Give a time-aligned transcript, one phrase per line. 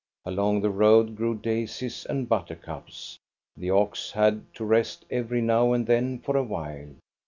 [0.25, 3.19] Along the road grew daisies and buttercups.
[3.55, 6.89] The ox had to rest every now and then for a while.